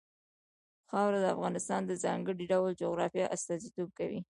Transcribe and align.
خاوره 0.89 1.19
د 1.21 1.25
افغانستان 1.35 1.81
د 1.85 1.91
ځانګړي 2.03 2.45
ډول 2.51 2.71
جغرافیه 2.81 3.31
استازیتوب 3.35 3.89
کوي. 3.99 4.19